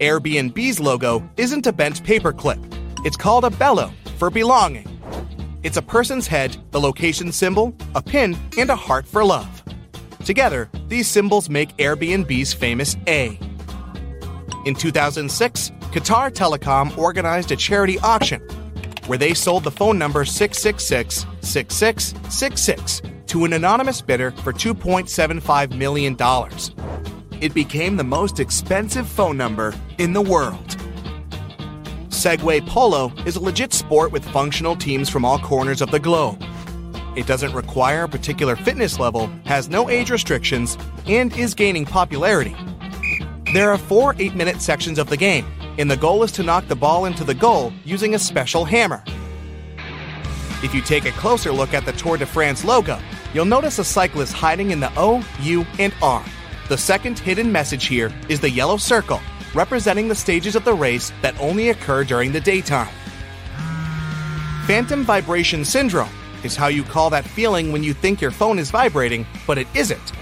Airbnb's 0.00 0.80
logo 0.80 1.28
isn't 1.36 1.66
a 1.66 1.72
bent 1.72 2.02
paperclip, 2.02 2.60
it's 3.04 3.16
called 3.16 3.44
a 3.44 3.50
Bélo 3.50 3.92
for 4.18 4.30
belonging. 4.30 4.88
It's 5.62 5.76
a 5.76 5.82
person's 5.82 6.26
head, 6.26 6.56
the 6.72 6.80
location 6.80 7.32
symbol, 7.32 7.74
a 7.94 8.02
pin, 8.02 8.36
and 8.58 8.70
a 8.70 8.76
heart 8.76 9.06
for 9.06 9.24
love. 9.24 9.62
Together, 10.24 10.68
these 10.88 11.08
symbols 11.08 11.48
make 11.48 11.76
Airbnb's 11.76 12.52
famous 12.52 12.96
A. 13.06 13.38
In 14.66 14.74
2006, 14.74 15.70
Qatar 15.92 16.30
Telecom 16.30 16.96
organized 16.98 17.52
a 17.52 17.56
charity 17.56 17.98
auction 18.00 18.40
where 19.06 19.18
they 19.18 19.34
sold 19.34 19.64
the 19.64 19.70
phone 19.70 19.98
number 19.98 20.24
666 20.24 21.26
6666 21.40 23.02
to 23.26 23.44
an 23.44 23.52
anonymous 23.52 24.00
bidder 24.00 24.30
for 24.30 24.52
$2.75 24.52 25.76
million. 25.76 26.16
It 27.40 27.52
became 27.52 27.96
the 27.96 28.04
most 28.04 28.38
expensive 28.38 29.08
phone 29.08 29.36
number 29.36 29.74
in 29.98 30.12
the 30.12 30.22
world. 30.22 30.76
Segway 32.08 32.66
Polo 32.66 33.12
is 33.26 33.36
a 33.36 33.40
legit 33.40 33.72
sport 33.72 34.12
with 34.12 34.24
functional 34.30 34.76
teams 34.76 35.10
from 35.10 35.24
all 35.24 35.38
corners 35.38 35.82
of 35.82 35.90
the 35.90 35.98
globe. 35.98 36.42
It 37.16 37.26
doesn't 37.26 37.52
require 37.52 38.04
a 38.04 38.08
particular 38.08 38.56
fitness 38.56 38.98
level, 38.98 39.26
has 39.44 39.68
no 39.68 39.90
age 39.90 40.10
restrictions, 40.10 40.78
and 41.06 41.36
is 41.36 41.54
gaining 41.54 41.84
popularity. 41.84 42.56
There 43.52 43.70
are 43.70 43.78
four 43.78 44.14
8 44.18 44.34
minute 44.34 44.62
sections 44.62 44.98
of 44.98 45.10
the 45.10 45.16
game, 45.16 45.44
and 45.76 45.90
the 45.90 45.96
goal 45.96 46.22
is 46.22 46.32
to 46.32 46.42
knock 46.42 46.66
the 46.68 46.76
ball 46.76 47.04
into 47.04 47.24
the 47.24 47.34
goal 47.34 47.72
using 47.84 48.14
a 48.14 48.18
special 48.18 48.64
hammer. 48.64 49.02
If 50.62 50.72
you 50.72 50.80
take 50.80 51.04
a 51.04 51.12
closer 51.12 51.52
look 51.52 51.74
at 51.74 51.84
the 51.84 51.92
Tour 51.92 52.16
de 52.16 52.26
France 52.26 52.64
logo, 52.64 52.98
you'll 53.34 53.44
notice 53.44 53.78
a 53.78 53.84
cyclist 53.84 54.32
hiding 54.32 54.70
in 54.70 54.80
the 54.80 54.90
O, 54.96 55.22
U, 55.40 55.66
and 55.78 55.92
R. 56.00 56.24
The 56.66 56.78
second 56.78 57.18
hidden 57.18 57.52
message 57.52 57.84
here 57.84 58.10
is 58.30 58.40
the 58.40 58.48
yellow 58.48 58.78
circle, 58.78 59.20
representing 59.54 60.08
the 60.08 60.14
stages 60.14 60.56
of 60.56 60.64
the 60.64 60.72
race 60.72 61.12
that 61.20 61.38
only 61.38 61.68
occur 61.68 62.04
during 62.04 62.32
the 62.32 62.40
daytime. 62.40 62.92
Phantom 64.66 65.04
vibration 65.04 65.62
syndrome 65.66 66.08
is 66.42 66.56
how 66.56 66.68
you 66.68 66.82
call 66.82 67.10
that 67.10 67.26
feeling 67.26 67.70
when 67.70 67.82
you 67.82 67.92
think 67.92 68.22
your 68.22 68.30
phone 68.30 68.58
is 68.58 68.70
vibrating, 68.70 69.26
but 69.46 69.58
it 69.58 69.66
isn't. 69.74 70.12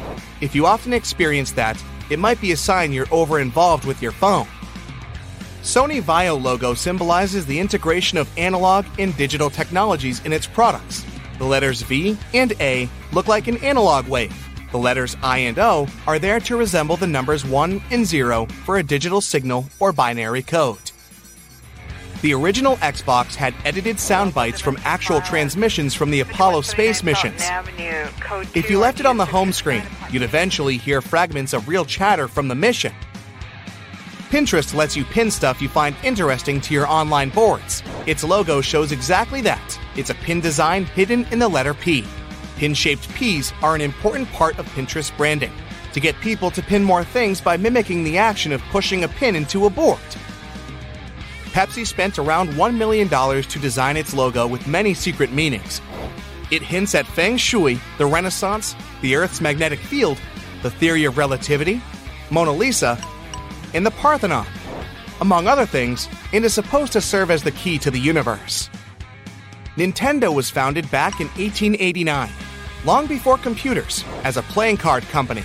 If 0.40 0.52
you 0.52 0.66
often 0.66 0.92
experience 0.92 1.52
that, 1.52 1.80
it 2.10 2.18
might 2.18 2.40
be 2.40 2.50
a 2.50 2.56
sign 2.56 2.92
you're 2.92 3.06
over 3.12 3.38
involved 3.38 3.84
with 3.84 4.02
your 4.02 4.10
phone. 4.10 4.48
Sony 5.62 6.02
Vaio 6.02 6.42
logo 6.42 6.74
symbolizes 6.74 7.46
the 7.46 7.60
integration 7.60 8.18
of 8.18 8.28
analog 8.36 8.84
and 8.98 9.16
digital 9.16 9.48
technologies 9.48 10.20
in 10.24 10.32
its 10.32 10.48
products. 10.48 11.06
The 11.38 11.44
letters 11.44 11.82
V 11.82 12.18
and 12.34 12.52
A 12.58 12.88
look 13.12 13.28
like 13.28 13.46
an 13.46 13.58
analog 13.58 14.08
wave. 14.08 14.51
The 14.72 14.78
letters 14.78 15.16
I 15.22 15.38
and 15.38 15.58
O 15.58 15.86
are 16.06 16.18
there 16.18 16.40
to 16.40 16.56
resemble 16.56 16.96
the 16.96 17.06
numbers 17.06 17.44
1 17.44 17.82
and 17.90 18.06
0 18.06 18.46
for 18.64 18.78
a 18.78 18.82
digital 18.82 19.20
signal 19.20 19.66
or 19.78 19.92
binary 19.92 20.42
code. 20.42 20.90
The 22.22 22.32
original 22.32 22.76
Xbox 22.76 23.34
had 23.34 23.54
edited 23.64 24.00
sound 24.00 24.32
bites 24.32 24.60
from 24.60 24.78
actual 24.84 25.20
transmissions 25.20 25.92
from 25.92 26.10
the 26.10 26.20
Apollo 26.20 26.62
space 26.62 27.02
missions. 27.02 27.42
If 28.54 28.70
you 28.70 28.78
left 28.78 29.00
it 29.00 29.06
on 29.06 29.18
the 29.18 29.26
home 29.26 29.52
screen, 29.52 29.82
you'd 30.10 30.22
eventually 30.22 30.78
hear 30.78 31.02
fragments 31.02 31.52
of 31.52 31.68
real 31.68 31.84
chatter 31.84 32.26
from 32.26 32.48
the 32.48 32.54
mission. 32.54 32.94
Pinterest 34.30 34.72
lets 34.72 34.96
you 34.96 35.04
pin 35.04 35.30
stuff 35.30 35.60
you 35.60 35.68
find 35.68 35.94
interesting 36.02 36.60
to 36.62 36.72
your 36.72 36.86
online 36.86 37.28
boards. 37.28 37.82
Its 38.06 38.24
logo 38.24 38.62
shows 38.62 38.90
exactly 38.90 39.42
that. 39.42 39.78
It's 39.96 40.08
a 40.08 40.14
pin 40.14 40.40
design 40.40 40.86
hidden 40.86 41.26
in 41.30 41.38
the 41.38 41.48
letter 41.48 41.74
P. 41.74 42.06
Pin 42.62 42.74
shaped 42.74 43.12
peas 43.16 43.52
are 43.60 43.74
an 43.74 43.80
important 43.80 44.30
part 44.30 44.56
of 44.56 44.66
Pinterest 44.66 45.10
branding. 45.16 45.50
To 45.94 45.98
get 45.98 46.14
people 46.20 46.48
to 46.52 46.62
pin 46.62 46.84
more 46.84 47.02
things 47.02 47.40
by 47.40 47.56
mimicking 47.56 48.04
the 48.04 48.18
action 48.18 48.52
of 48.52 48.62
pushing 48.70 49.02
a 49.02 49.08
pin 49.08 49.34
into 49.34 49.66
a 49.66 49.70
board. 49.70 49.98
Pepsi 51.46 51.84
spent 51.84 52.20
around 52.20 52.50
$1 52.50 52.76
million 52.76 53.08
to 53.08 53.58
design 53.58 53.96
its 53.96 54.14
logo 54.14 54.46
with 54.46 54.68
many 54.68 54.94
secret 54.94 55.32
meanings. 55.32 55.80
It 56.52 56.62
hints 56.62 56.94
at 56.94 57.04
feng 57.04 57.36
shui, 57.36 57.80
the 57.98 58.06
Renaissance, 58.06 58.76
the 59.00 59.16
Earth's 59.16 59.40
magnetic 59.40 59.80
field, 59.80 60.20
the 60.62 60.70
theory 60.70 61.02
of 61.02 61.18
relativity, 61.18 61.82
Mona 62.30 62.52
Lisa, 62.52 62.96
and 63.74 63.84
the 63.84 63.90
Parthenon, 63.90 64.46
among 65.20 65.48
other 65.48 65.66
things, 65.66 66.08
and 66.32 66.44
is 66.44 66.54
supposed 66.54 66.92
to 66.92 67.00
serve 67.00 67.32
as 67.32 67.42
the 67.42 67.50
key 67.50 67.76
to 67.80 67.90
the 67.90 67.98
universe. 67.98 68.70
Nintendo 69.76 70.32
was 70.32 70.48
founded 70.48 70.88
back 70.92 71.20
in 71.20 71.26
1889, 71.28 72.30
long 72.84 73.06
before 73.06 73.38
computers, 73.38 74.04
as 74.24 74.36
a 74.36 74.42
playing 74.42 74.76
card 74.76 75.04
company. 75.04 75.44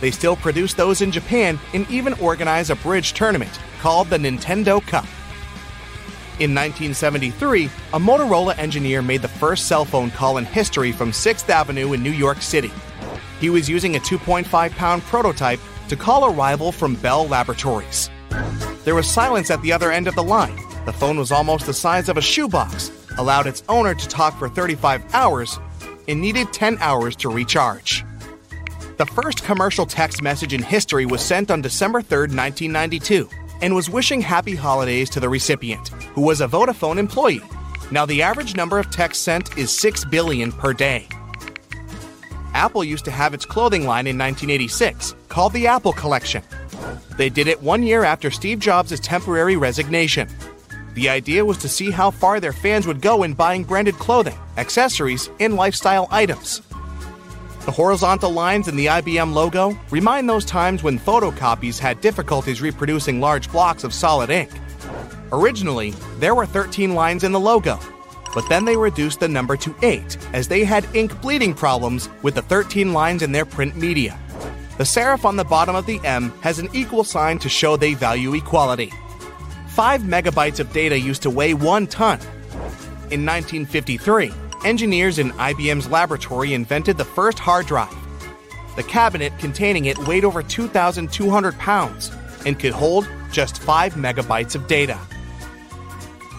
They 0.00 0.10
still 0.10 0.36
produce 0.36 0.74
those 0.74 1.00
in 1.00 1.10
Japan 1.10 1.58
and 1.72 1.88
even 1.90 2.12
organize 2.14 2.70
a 2.70 2.76
bridge 2.76 3.12
tournament 3.14 3.58
called 3.80 4.10
the 4.10 4.18
Nintendo 4.18 4.80
Cup. 4.86 5.06
In 6.38 6.54
1973, 6.54 7.64
a 7.94 7.98
Motorola 7.98 8.58
engineer 8.58 9.00
made 9.00 9.22
the 9.22 9.28
first 9.28 9.68
cell 9.68 9.86
phone 9.86 10.10
call 10.10 10.36
in 10.36 10.44
history 10.44 10.92
from 10.92 11.10
6th 11.10 11.48
Avenue 11.48 11.94
in 11.94 12.02
New 12.02 12.10
York 12.10 12.42
City. 12.42 12.70
He 13.40 13.48
was 13.48 13.70
using 13.70 13.96
a 13.96 14.00
2.5 14.00 14.70
pound 14.72 15.02
prototype 15.04 15.60
to 15.88 15.96
call 15.96 16.24
a 16.24 16.30
rival 16.30 16.72
from 16.72 16.94
Bell 16.96 17.26
Laboratories. 17.26 18.10
There 18.84 18.94
was 18.94 19.08
silence 19.08 19.50
at 19.50 19.62
the 19.62 19.72
other 19.72 19.90
end 19.90 20.08
of 20.08 20.14
the 20.14 20.22
line. 20.22 20.56
The 20.84 20.92
phone 20.92 21.18
was 21.18 21.32
almost 21.32 21.64
the 21.64 21.74
size 21.74 22.08
of 22.08 22.18
a 22.18 22.22
shoebox, 22.22 22.90
allowed 23.18 23.46
its 23.46 23.62
owner 23.68 23.94
to 23.94 24.08
talk 24.08 24.38
for 24.38 24.48
35 24.48 25.14
hours, 25.14 25.58
and 26.08 26.20
needed 26.20 26.52
10 26.52 26.78
hours 26.80 27.16
to 27.16 27.28
recharge. 27.28 28.04
The 28.96 29.06
first 29.06 29.44
commercial 29.44 29.84
text 29.84 30.22
message 30.22 30.54
in 30.54 30.62
history 30.62 31.04
was 31.04 31.20
sent 31.20 31.50
on 31.50 31.60
December 31.60 32.00
3, 32.00 32.18
1992, 32.18 33.28
and 33.60 33.74
was 33.74 33.90
wishing 33.90 34.20
happy 34.20 34.54
holidays 34.54 35.10
to 35.10 35.20
the 35.20 35.28
recipient, 35.28 35.88
who 36.14 36.22
was 36.22 36.40
a 36.40 36.48
Vodafone 36.48 36.96
employee. 36.96 37.42
Now, 37.90 38.06
the 38.06 38.22
average 38.22 38.56
number 38.56 38.78
of 38.78 38.90
texts 38.90 39.22
sent 39.22 39.56
is 39.58 39.70
6 39.70 40.04
billion 40.06 40.50
per 40.50 40.72
day. 40.72 41.08
Apple 42.54 42.82
used 42.82 43.04
to 43.04 43.10
have 43.10 43.34
its 43.34 43.44
clothing 43.44 43.86
line 43.86 44.06
in 44.06 44.16
1986, 44.16 45.14
called 45.28 45.52
the 45.52 45.66
Apple 45.66 45.92
Collection. 45.92 46.42
They 47.18 47.28
did 47.28 47.48
it 47.48 47.62
one 47.62 47.82
year 47.82 48.02
after 48.02 48.30
Steve 48.30 48.58
Jobs' 48.58 48.98
temporary 49.00 49.56
resignation. 49.56 50.28
The 50.96 51.10
idea 51.10 51.44
was 51.44 51.58
to 51.58 51.68
see 51.68 51.90
how 51.90 52.10
far 52.10 52.40
their 52.40 52.54
fans 52.54 52.86
would 52.86 53.02
go 53.02 53.22
in 53.22 53.34
buying 53.34 53.64
branded 53.64 53.96
clothing, 53.96 54.38
accessories, 54.56 55.28
and 55.38 55.54
lifestyle 55.54 56.08
items. 56.10 56.62
The 57.66 57.70
horizontal 57.70 58.30
lines 58.30 58.66
in 58.66 58.76
the 58.76 58.86
IBM 58.86 59.34
logo 59.34 59.78
remind 59.90 60.26
those 60.26 60.46
times 60.46 60.82
when 60.82 60.98
photocopies 60.98 61.78
had 61.78 62.00
difficulties 62.00 62.62
reproducing 62.62 63.20
large 63.20 63.52
blocks 63.52 63.84
of 63.84 63.92
solid 63.92 64.30
ink. 64.30 64.48
Originally, 65.32 65.90
there 66.18 66.34
were 66.34 66.46
13 66.46 66.94
lines 66.94 67.24
in 67.24 67.32
the 67.32 67.40
logo, 67.40 67.78
but 68.32 68.48
then 68.48 68.64
they 68.64 68.78
reduced 68.78 69.20
the 69.20 69.28
number 69.28 69.58
to 69.58 69.74
8 69.82 70.16
as 70.32 70.48
they 70.48 70.64
had 70.64 70.88
ink 70.96 71.20
bleeding 71.20 71.52
problems 71.52 72.08
with 72.22 72.36
the 72.36 72.42
13 72.42 72.94
lines 72.94 73.22
in 73.22 73.32
their 73.32 73.44
print 73.44 73.76
media. 73.76 74.18
The 74.78 74.84
serif 74.84 75.26
on 75.26 75.36
the 75.36 75.44
bottom 75.44 75.76
of 75.76 75.84
the 75.84 76.00
M 76.04 76.30
has 76.40 76.58
an 76.58 76.70
equal 76.72 77.04
sign 77.04 77.38
to 77.40 77.50
show 77.50 77.76
they 77.76 77.92
value 77.92 78.32
equality. 78.32 78.94
5 79.76 80.04
megabytes 80.04 80.58
of 80.58 80.72
data 80.72 80.98
used 80.98 81.20
to 81.20 81.28
weigh 81.28 81.52
1 81.52 81.86
ton. 81.88 82.18
In 83.10 83.26
1953, 83.26 84.32
engineers 84.64 85.18
in 85.18 85.32
IBM's 85.32 85.90
laboratory 85.90 86.54
invented 86.54 86.96
the 86.96 87.04
first 87.04 87.38
hard 87.38 87.66
drive. 87.66 87.94
The 88.76 88.84
cabinet 88.84 89.36
containing 89.38 89.84
it 89.84 89.98
weighed 90.08 90.24
over 90.24 90.42
2,200 90.42 91.58
pounds 91.58 92.10
and 92.46 92.58
could 92.58 92.72
hold 92.72 93.06
just 93.30 93.58
5 93.58 93.96
megabytes 93.96 94.54
of 94.54 94.66
data. 94.66 94.98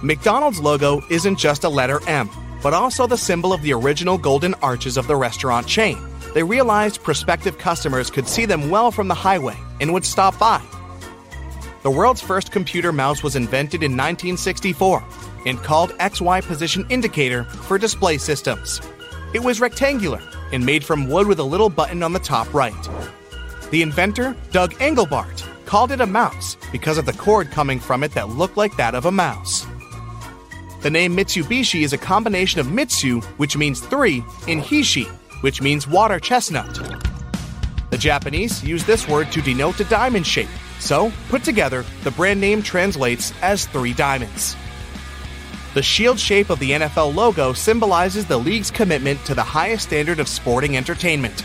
McDonald's 0.02 0.60
logo 0.60 1.04
isn't 1.12 1.38
just 1.38 1.64
a 1.64 1.70
letter 1.70 2.00
M, 2.08 2.32
but 2.64 2.74
also 2.74 3.06
the 3.06 3.20
symbol 3.20 3.54
of 3.54 3.62
the 3.62 3.74
original 3.74 4.18
golden 4.18 4.56
arches 4.64 4.98
of 4.98 5.06
the 5.06 5.16
restaurant 5.16 5.68
chain. 5.68 6.00
They 6.34 6.42
realized 6.42 7.04
prospective 7.04 7.60
customers 7.60 8.10
could 8.10 8.28
see 8.28 8.48
them 8.48 8.72
well 8.72 8.90
from 8.90 9.08
the 9.08 9.14
highway 9.14 9.58
and 9.80 9.94
would 9.94 10.06
stop 10.06 10.40
by. 10.40 10.60
The 11.88 11.92
world's 11.92 12.20
first 12.20 12.52
computer 12.52 12.92
mouse 12.92 13.24
was 13.24 13.38
invented 13.38 13.82
in 13.82 13.94
1964 13.94 15.02
and 15.46 15.58
called 15.58 15.92
XY 15.92 16.46
Position 16.46 16.86
Indicator 16.90 17.46
for 17.46 17.78
display 17.78 18.18
systems. 18.18 18.82
It 19.34 19.42
was 19.42 19.62
rectangular 19.62 20.22
and 20.52 20.66
made 20.66 20.84
from 20.84 21.08
wood 21.08 21.28
with 21.28 21.40
a 21.40 21.46
little 21.46 21.70
button 21.70 22.04
on 22.04 22.12
the 22.12 22.20
top 22.20 22.54
right. 22.54 22.76
The 23.72 23.82
inventor, 23.82 24.36
Doug 24.52 24.74
Engelbart, 24.80 25.48
called 25.66 25.94
it 25.94 26.02
a 26.02 26.06
mouse 26.06 26.58
because 26.74 26.98
of 26.98 27.06
the 27.06 27.14
cord 27.14 27.52
coming 27.52 27.80
from 27.80 28.04
it 28.04 28.12
that 28.16 28.28
looked 28.28 28.58
like 28.58 28.76
that 28.76 28.94
of 28.94 29.06
a 29.06 29.12
mouse. 29.12 29.66
The 30.82 30.90
name 30.90 31.16
Mitsubishi 31.16 31.84
is 31.84 31.94
a 31.94 31.98
combination 31.98 32.60
of 32.60 32.70
Mitsu, 32.70 33.22
which 33.38 33.56
means 33.56 33.80
three, 33.80 34.26
and 34.50 34.62
Hishi, 34.62 35.06
which 35.40 35.62
means 35.62 35.88
water 35.88 36.20
chestnut. 36.20 36.82
The 37.92 37.98
Japanese 37.98 38.62
use 38.62 38.84
this 38.84 39.08
word 39.08 39.32
to 39.32 39.42
denote 39.42 39.80
a 39.80 39.86
diamond 39.86 40.28
shape, 40.28 40.50
so, 40.80 41.12
put 41.30 41.44
together, 41.44 41.86
the 42.04 42.12
brand 42.12 42.40
name 42.40 42.62
translates 42.62 43.34
as 43.42 43.66
three 43.66 43.94
diamonds. 43.94 44.56
The 45.74 45.84
shield 45.84 46.20
shape 46.20 46.50
of 46.50 46.60
the 46.60 46.72
NFL 46.72 47.14
logo 47.14 47.54
symbolizes 47.54 48.26
the 48.26 48.38
league's 48.38 48.72
commitment 48.72 49.24
to 49.26 49.36
the 49.36 49.44
highest 49.44 49.88
standard 49.88 50.20
of 50.20 50.28
sporting 50.28 50.78
entertainment. 50.78 51.44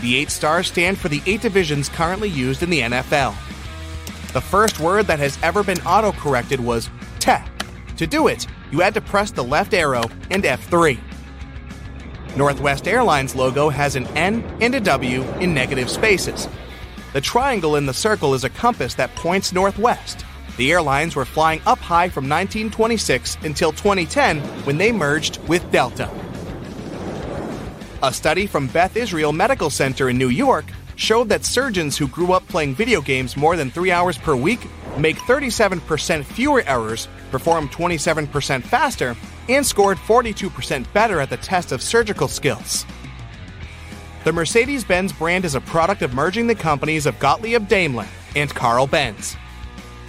The 0.00 0.16
eight 0.16 0.30
stars 0.30 0.68
stand 0.68 0.98
for 0.98 1.08
the 1.08 1.22
eight 1.26 1.42
divisions 1.42 1.88
currently 1.88 2.28
used 2.28 2.62
in 2.62 2.70
the 2.70 2.80
NFL. 2.80 3.34
The 4.32 4.40
first 4.40 4.80
word 4.80 5.06
that 5.06 5.18
has 5.18 5.38
ever 5.42 5.62
been 5.62 5.80
auto-corrected 5.82 6.60
was 6.60 6.90
te. 7.18 7.36
To 7.96 8.06
do 8.06 8.28
it, 8.28 8.46
you 8.70 8.80
had 8.80 8.94
to 8.94 9.00
press 9.00 9.30
the 9.30 9.44
left 9.44 9.74
arrow 9.74 10.04
and 10.30 10.44
F3. 10.44 10.98
Northwest 12.36 12.86
Airlines 12.86 13.34
logo 13.34 13.68
has 13.68 13.96
an 13.96 14.06
N 14.08 14.44
and 14.60 14.74
a 14.74 14.80
W 14.80 15.22
in 15.40 15.54
negative 15.54 15.90
spaces. 15.90 16.48
The 17.14 17.20
triangle 17.22 17.76
in 17.76 17.86
the 17.86 17.94
circle 17.94 18.34
is 18.34 18.44
a 18.44 18.50
compass 18.50 18.94
that 18.94 19.14
points 19.14 19.50
northwest. 19.50 20.26
The 20.58 20.72
airlines 20.72 21.16
were 21.16 21.24
flying 21.24 21.62
up 21.64 21.78
high 21.78 22.10
from 22.10 22.28
1926 22.28 23.38
until 23.44 23.72
2010 23.72 24.40
when 24.66 24.76
they 24.76 24.92
merged 24.92 25.38
with 25.48 25.70
Delta. 25.70 26.10
A 28.02 28.12
study 28.12 28.46
from 28.46 28.66
Beth 28.66 28.94
Israel 28.94 29.32
Medical 29.32 29.70
Center 29.70 30.10
in 30.10 30.18
New 30.18 30.28
York 30.28 30.66
showed 30.96 31.30
that 31.30 31.46
surgeons 31.46 31.96
who 31.96 32.08
grew 32.08 32.32
up 32.32 32.46
playing 32.46 32.74
video 32.74 33.00
games 33.00 33.38
more 33.38 33.56
than 33.56 33.70
three 33.70 33.90
hours 33.90 34.18
per 34.18 34.36
week 34.36 34.60
make 34.98 35.16
37% 35.16 36.24
fewer 36.24 36.62
errors, 36.66 37.08
perform 37.30 37.70
27% 37.70 38.62
faster, 38.62 39.16
and 39.48 39.64
scored 39.64 39.96
42% 39.96 40.92
better 40.92 41.20
at 41.20 41.30
the 41.30 41.36
test 41.38 41.72
of 41.72 41.80
surgical 41.80 42.28
skills. 42.28 42.84
The 44.24 44.32
Mercedes 44.32 44.82
Benz 44.82 45.12
brand 45.12 45.44
is 45.44 45.54
a 45.54 45.60
product 45.60 46.02
of 46.02 46.12
merging 46.12 46.48
the 46.48 46.54
companies 46.54 47.06
of 47.06 47.18
Gottlieb 47.20 47.68
Daimler 47.68 48.06
and 48.34 48.52
Carl 48.52 48.86
Benz. 48.88 49.36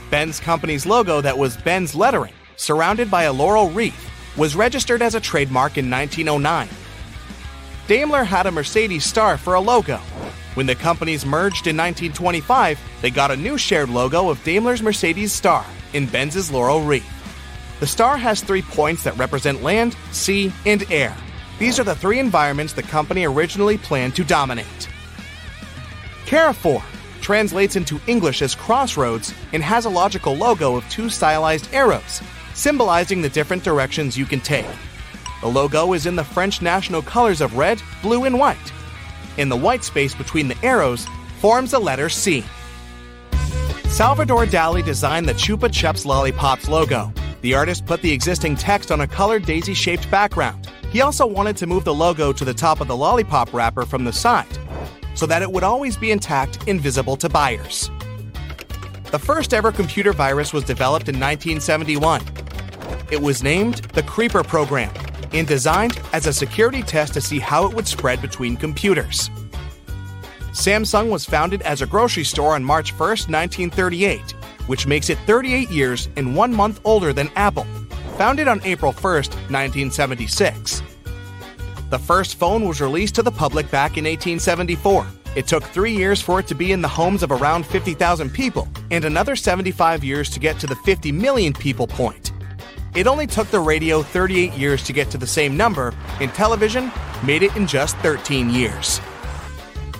Benz 0.09 0.39
company's 0.39 0.87
logo 0.87 1.21
that 1.21 1.37
was 1.37 1.55
Benz 1.55 1.93
lettering, 1.93 2.33
surrounded 2.55 3.11
by 3.11 3.23
a 3.23 3.33
laurel 3.33 3.69
wreath, 3.69 4.09
was 4.35 4.55
registered 4.55 5.03
as 5.03 5.13
a 5.13 5.19
trademark 5.19 5.77
in 5.77 5.91
1909. 5.91 6.67
Daimler 7.87 8.23
had 8.23 8.47
a 8.47 8.51
Mercedes 8.51 9.05
star 9.05 9.37
for 9.37 9.53
a 9.53 9.59
logo. 9.59 9.97
When 10.55 10.65
the 10.65 10.75
companies 10.75 11.25
merged 11.25 11.67
in 11.67 11.77
1925, 11.77 12.79
they 13.01 13.11
got 13.11 13.31
a 13.31 13.37
new 13.37 13.59
shared 13.59 13.89
logo 13.89 14.29
of 14.29 14.43
Daimler's 14.43 14.81
Mercedes 14.81 15.31
star 15.31 15.63
in 15.93 16.07
Benz's 16.07 16.51
laurel 16.51 16.81
wreath. 16.81 17.07
The 17.79 17.87
star 17.87 18.17
has 18.17 18.41
three 18.41 18.63
points 18.63 19.03
that 19.03 19.17
represent 19.17 19.61
land, 19.61 19.95
sea, 20.11 20.51
and 20.65 20.83
air. 20.91 21.15
These 21.59 21.77
are 21.77 21.83
the 21.83 21.95
three 21.95 22.19
environments 22.19 22.71
the 22.71 22.83
company 22.83 23.25
originally 23.25 23.77
planned 23.77 24.15
to 24.15 24.23
dominate. 24.23 24.89
Carrefour 26.25 26.81
translates 27.21 27.75
into 27.75 27.99
English 28.07 28.41
as 28.41 28.55
crossroads 28.55 29.33
and 29.51 29.61
has 29.61 29.83
a 29.83 29.89
logical 29.89 30.35
logo 30.35 30.77
of 30.77 30.89
two 30.89 31.09
stylized 31.09 31.67
arrows, 31.73 32.21
symbolizing 32.53 33.21
the 33.21 33.29
different 33.29 33.63
directions 33.63 34.17
you 34.17 34.25
can 34.25 34.39
take. 34.39 34.65
The 35.41 35.47
logo 35.47 35.93
is 35.93 36.05
in 36.05 36.15
the 36.15 36.23
French 36.23 36.61
national 36.61 37.01
colors 37.01 37.41
of 37.41 37.57
red, 37.57 37.81
blue, 38.01 38.23
and 38.23 38.39
white. 38.39 38.73
In 39.37 39.49
the 39.49 39.57
white 39.57 39.83
space 39.83 40.15
between 40.15 40.47
the 40.47 40.57
arrows 40.63 41.07
forms 41.39 41.71
the 41.71 41.79
letter 41.79 42.07
C. 42.07 42.43
Salvador 43.89 44.45
Dali 44.45 44.83
designed 44.83 45.27
the 45.27 45.33
Chupa 45.33 45.69
Chups 45.69 46.05
Lollipops 46.05 46.69
logo. 46.69 47.11
The 47.41 47.53
artist 47.53 47.85
put 47.85 48.01
the 48.01 48.11
existing 48.11 48.55
text 48.55 48.91
on 48.91 49.01
a 49.01 49.07
colored 49.07 49.45
daisy 49.45 49.73
shaped 49.73 50.09
background. 50.09 50.68
He 50.91 51.01
also 51.01 51.25
wanted 51.25 51.55
to 51.57 51.67
move 51.67 51.83
the 51.83 51.93
logo 51.93 52.33
to 52.33 52.43
the 52.43 52.53
top 52.53 52.81
of 52.81 52.87
the 52.87 52.97
lollipop 52.97 53.53
wrapper 53.53 53.85
from 53.85 54.05
the 54.05 54.13
side 54.13 54.47
so 55.13 55.25
that 55.25 55.41
it 55.41 55.51
would 55.51 55.63
always 55.63 55.97
be 55.97 56.11
intact 56.11 56.67
and 56.67 56.79
visible 56.79 57.17
to 57.17 57.29
buyers. 57.29 57.91
The 59.11 59.19
first 59.19 59.53
ever 59.53 59.71
computer 59.71 60.13
virus 60.13 60.53
was 60.53 60.63
developed 60.63 61.09
in 61.09 61.15
1971. 61.15 62.21
It 63.11 63.21
was 63.21 63.43
named 63.43 63.75
the 63.93 64.03
Creeper 64.03 64.43
Program 64.43 64.93
and 65.33 65.47
designed 65.47 65.99
as 66.13 66.25
a 66.25 66.33
security 66.33 66.83
test 66.83 67.13
to 67.13 67.21
see 67.21 67.39
how 67.39 67.67
it 67.67 67.73
would 67.73 67.87
spread 67.87 68.21
between 68.21 68.55
computers. 68.55 69.29
Samsung 70.51 71.09
was 71.09 71.25
founded 71.25 71.61
as 71.63 71.81
a 71.81 71.87
grocery 71.87 72.23
store 72.23 72.55
on 72.55 72.63
March 72.63 72.91
1, 72.91 72.99
1938, 72.99 74.31
which 74.67 74.87
makes 74.87 75.09
it 75.09 75.17
38 75.19 75.69
years 75.69 76.09
and 76.15 76.35
one 76.35 76.53
month 76.53 76.79
older 76.83 77.13
than 77.13 77.29
Apple, 77.35 77.67
founded 78.19 78.49
on 78.49 78.59
April 78.65 78.91
1, 78.91 79.13
1976. 79.13 80.83
The 81.89 81.97
first 81.97 82.35
phone 82.35 82.67
was 82.67 82.81
released 82.81 83.15
to 83.15 83.23
the 83.23 83.31
public 83.31 83.71
back 83.71 83.91
in 83.91 84.03
1874. 84.03 85.07
It 85.37 85.47
took 85.47 85.63
three 85.63 85.93
years 85.93 86.21
for 86.21 86.41
it 86.41 86.47
to 86.47 86.53
be 86.53 86.73
in 86.73 86.81
the 86.81 86.87
homes 86.89 87.23
of 87.23 87.31
around 87.31 87.65
50,000 87.65 88.29
people, 88.29 88.67
and 88.91 89.05
another 89.05 89.37
75 89.37 90.03
years 90.03 90.29
to 90.31 90.39
get 90.41 90.59
to 90.59 90.67
the 90.67 90.75
50 90.75 91.13
million 91.13 91.53
people 91.53 91.87
point. 91.87 92.33
It 92.93 93.07
only 93.07 93.25
took 93.25 93.47
the 93.51 93.61
radio 93.61 94.03
38 94.03 94.51
years 94.51 94.83
to 94.83 94.91
get 94.91 95.09
to 95.11 95.17
the 95.17 95.25
same 95.25 95.55
number, 95.55 95.93
and 96.19 96.33
television 96.33 96.91
made 97.23 97.41
it 97.41 97.55
in 97.55 97.65
just 97.65 97.95
13 97.99 98.49
years. 98.49 98.99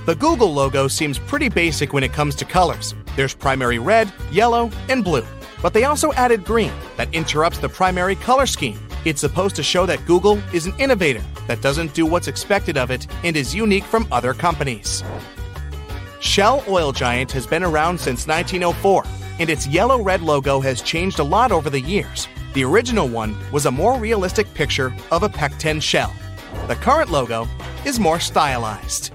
The 0.05 0.15
Google 0.15 0.53
logo 0.53 0.89
seems 0.89 1.19
pretty 1.19 1.47
basic 1.47 1.93
when 1.93 2.03
it 2.03 2.11
comes 2.11 2.35
to 2.35 2.43
colors. 2.43 2.93
There's 3.15 3.33
primary 3.33 3.79
red, 3.79 4.11
yellow, 4.29 4.71
and 4.89 5.05
blue. 5.05 5.25
But 5.61 5.73
they 5.73 5.83
also 5.83 6.13
added 6.13 6.45
green 6.45 6.71
that 6.97 7.13
interrupts 7.13 7.59
the 7.59 7.69
primary 7.69 8.15
color 8.15 8.45
scheme. 8.45 8.79
It's 9.05 9.21
supposed 9.21 9.55
to 9.55 9.63
show 9.63 9.85
that 9.85 10.05
Google 10.05 10.39
is 10.53 10.65
an 10.65 10.73
innovator 10.79 11.23
that 11.47 11.61
doesn't 11.61 11.93
do 11.93 12.05
what's 12.05 12.27
expected 12.27 12.77
of 12.77 12.91
it 12.91 13.07
and 13.23 13.35
is 13.35 13.55
unique 13.55 13.85
from 13.85 14.07
other 14.11 14.33
companies. 14.33 15.03
Shell 16.19 16.63
Oil 16.67 16.91
Giant 16.91 17.31
has 17.31 17.47
been 17.47 17.63
around 17.63 17.97
since 17.97 18.27
1904, 18.27 19.03
and 19.39 19.49
its 19.49 19.67
yellow 19.67 20.01
red 20.01 20.21
logo 20.21 20.59
has 20.59 20.81
changed 20.81 21.19
a 21.19 21.23
lot 21.23 21.51
over 21.51 21.69
the 21.69 21.79
years. 21.79 22.27
The 22.53 22.65
original 22.65 23.07
one 23.07 23.37
was 23.51 23.65
a 23.65 23.71
more 23.71 23.97
realistic 23.97 24.53
picture 24.53 24.93
of 25.11 25.23
a 25.23 25.29
pecten 25.29 25.81
shell. 25.81 26.13
The 26.67 26.75
current 26.75 27.09
logo 27.09 27.47
is 27.85 27.99
more 27.99 28.19
stylized. 28.19 29.13